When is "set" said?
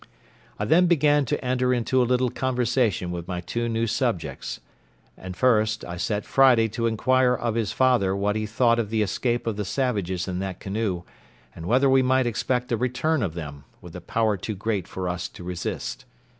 5.97-6.25